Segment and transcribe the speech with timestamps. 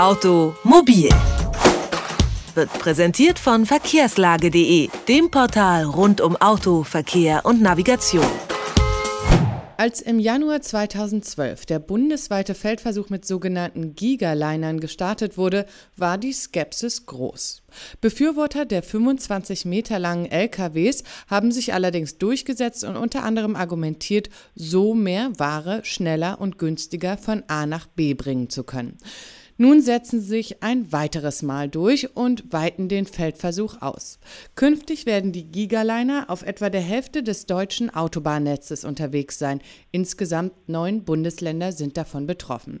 [0.00, 1.10] Automobil
[2.54, 8.24] wird präsentiert von verkehrslage.de, dem Portal rund um Auto, Verkehr und Navigation.
[9.76, 15.66] Als im Januar 2012 der bundesweite Feldversuch mit sogenannten Gigalinern gestartet wurde,
[15.98, 17.62] war die Skepsis groß.
[18.00, 24.94] Befürworter der 25 Meter langen LKWs haben sich allerdings durchgesetzt und unter anderem argumentiert, so
[24.94, 28.96] mehr Ware schneller und günstiger von A nach B bringen zu können.
[29.60, 34.18] Nun setzen sie sich ein weiteres Mal durch und weiten den Feldversuch aus.
[34.54, 39.60] Künftig werden die Gigaliner auf etwa der Hälfte des deutschen Autobahnnetzes unterwegs sein.
[39.90, 42.80] Insgesamt neun Bundesländer sind davon betroffen.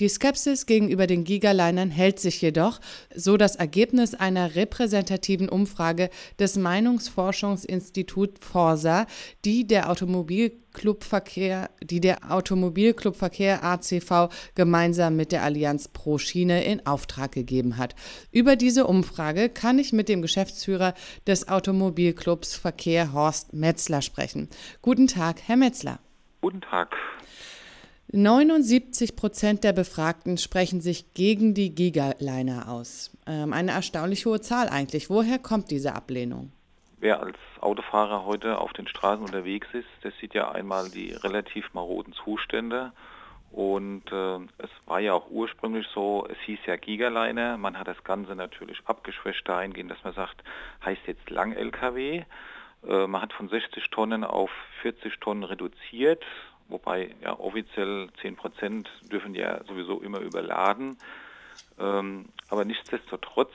[0.00, 2.78] Die Skepsis gegenüber den Gigalinern hält sich jedoch,
[3.14, 9.06] so das Ergebnis einer repräsentativen Umfrage des Meinungsforschungsinstituts Forsa,
[9.46, 16.86] die der Automobil Clubverkehr, die der Automobilclubverkehr ACV gemeinsam mit der Allianz Pro Schiene in
[16.86, 17.94] Auftrag gegeben hat.
[18.32, 20.94] Über diese Umfrage kann ich mit dem Geschäftsführer
[21.26, 24.48] des Automobilclubs Verkehr Horst Metzler sprechen.
[24.82, 25.98] Guten Tag, Herr Metzler.
[26.40, 26.94] Guten Tag.
[28.10, 33.10] 79 Prozent der Befragten sprechen sich gegen die Gigaliner aus.
[33.26, 35.10] Ähm, eine erstaunlich hohe Zahl eigentlich.
[35.10, 36.52] Woher kommt diese Ablehnung?
[37.00, 41.72] Wer als Autofahrer heute auf den Straßen unterwegs ist, der sieht ja einmal die relativ
[41.72, 42.92] maroden Zustände.
[43.52, 47.56] Und äh, es war ja auch ursprünglich so, es hieß ja Gigaliner.
[47.56, 50.42] Man hat das Ganze natürlich abgeschwächt dahingehend, dass man sagt,
[50.84, 52.24] heißt jetzt Lang-LKW.
[52.86, 54.50] Äh, man hat von 60 Tonnen auf
[54.82, 56.24] 40 Tonnen reduziert,
[56.66, 60.98] wobei ja offiziell 10 Prozent dürfen ja sowieso immer überladen.
[61.78, 63.52] Ähm, aber nichtsdestotrotz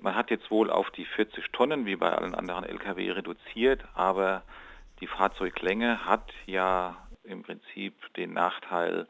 [0.00, 4.42] man hat jetzt wohl auf die 40 Tonnen wie bei allen anderen Lkw reduziert, aber
[5.00, 9.06] die Fahrzeuglänge hat ja im Prinzip den Nachteil,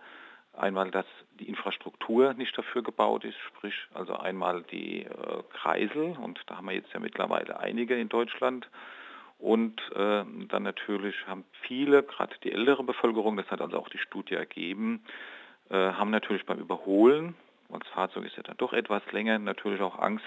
[0.56, 1.06] einmal, dass
[1.38, 6.66] die Infrastruktur nicht dafür gebaut ist, sprich also einmal die äh, Kreisel und da haben
[6.66, 8.68] wir jetzt ja mittlerweile einige in Deutschland
[9.38, 13.98] und äh, dann natürlich haben viele, gerade die ältere Bevölkerung, das hat also auch die
[13.98, 15.04] Studie ergeben,
[15.68, 17.34] äh, haben natürlich beim Überholen
[17.68, 20.24] weil das Fahrzeug ist ja dann doch etwas länger, natürlich auch Angst,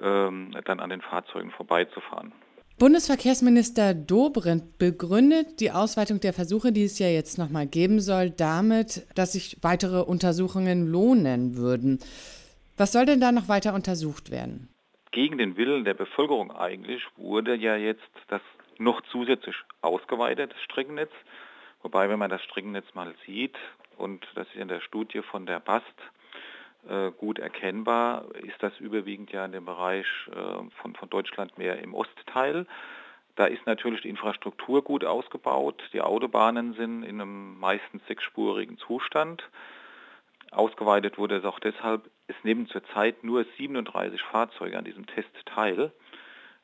[0.00, 2.32] ähm, dann an den Fahrzeugen vorbeizufahren.
[2.78, 9.06] Bundesverkehrsminister Dobrindt begründet die Ausweitung der Versuche, die es ja jetzt nochmal geben soll, damit,
[9.14, 11.98] dass sich weitere Untersuchungen lohnen würden.
[12.78, 14.70] Was soll denn da noch weiter untersucht werden?
[15.10, 18.40] Gegen den Willen der Bevölkerung eigentlich wurde ja jetzt das
[18.78, 21.10] noch zusätzlich ausgeweitet, das Streckennetz.
[21.82, 23.56] Wobei, wenn man das Streckennetz mal sieht,
[23.98, 25.84] und das ist in der Studie von der BAST,
[27.18, 31.94] gut erkennbar, ist das überwiegend ja in dem Bereich äh, von, von Deutschland mehr im
[31.94, 32.66] Ostteil.
[33.36, 35.82] Da ist natürlich die Infrastruktur gut ausgebaut.
[35.92, 39.48] Die Autobahnen sind in einem meistens sechsspurigen Zustand.
[40.50, 45.92] Ausgeweitet wurde es auch deshalb, es nehmen zurzeit nur 37 Fahrzeuge an diesem Test teil.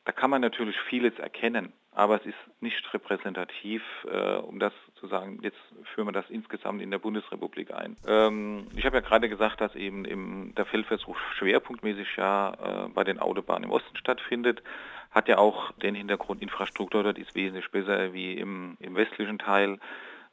[0.05, 5.07] Da kann man natürlich vieles erkennen aber es ist nicht repräsentativ, äh, um das zu
[5.07, 5.59] sagen, jetzt
[5.95, 7.97] führen wir das insgesamt in der Bundesrepublik ein.
[8.07, 13.03] Ähm, ich habe ja gerade gesagt, dass eben im, der Feldversuch schwerpunktmäßig ja äh, bei
[13.03, 14.63] den Autobahnen im Osten stattfindet,
[15.11, 19.79] hat ja auch den Hintergrund Infrastruktur, dort ist wesentlich besser wie im, im westlichen Teil.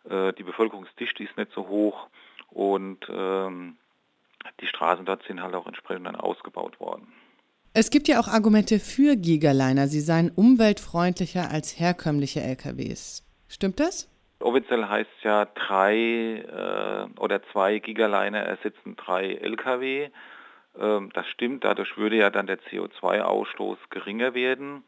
[0.10, 2.08] Äh, die Bevölkerungsdichte ist nicht so hoch
[2.50, 3.78] und ähm,
[4.60, 7.08] die Straßen dort sind halt auch entsprechend dann ausgebaut worden.
[7.76, 9.88] Es gibt ja auch Argumente für Gigaliner.
[9.88, 13.24] Sie seien umweltfreundlicher als herkömmliche LKWs.
[13.48, 14.08] Stimmt das?
[14.40, 20.10] Offiziell heißt es ja, drei äh, oder zwei Gigaliner ersetzen drei Lkw.
[20.80, 24.84] Ähm, das stimmt, dadurch würde ja dann der CO2-Ausstoß geringer werden.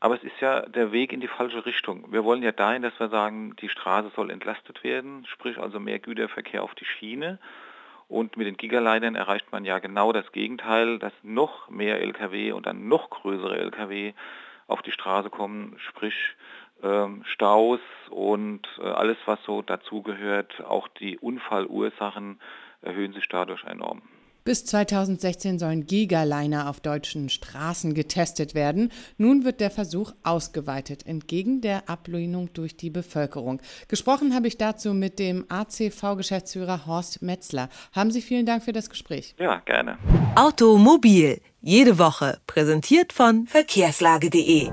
[0.00, 2.10] Aber es ist ja der Weg in die falsche Richtung.
[2.10, 6.00] Wir wollen ja dahin, dass wir sagen, die Straße soll entlastet werden, sprich also mehr
[6.00, 7.38] Güterverkehr auf die Schiene.
[8.08, 12.66] Und mit den Gigalinern erreicht man ja genau das Gegenteil, dass noch mehr Lkw und
[12.66, 14.12] dann noch größere Lkw
[14.68, 16.14] auf die Straße kommen, sprich
[16.82, 17.80] ähm, Staus
[18.10, 22.40] und äh, alles, was so dazugehört, auch die Unfallursachen
[22.82, 24.02] erhöhen sich dadurch enorm.
[24.46, 28.92] Bis 2016 sollen Gigaliner auf deutschen Straßen getestet werden.
[29.18, 33.60] Nun wird der Versuch ausgeweitet, entgegen der Ablehnung durch die Bevölkerung.
[33.88, 37.68] Gesprochen habe ich dazu mit dem ACV-Geschäftsführer Horst Metzler.
[37.90, 39.34] Haben Sie vielen Dank für das Gespräch.
[39.36, 39.98] Ja, gerne.
[40.36, 41.40] Automobil.
[41.60, 42.38] Jede Woche.
[42.46, 44.70] Präsentiert von verkehrslage.de.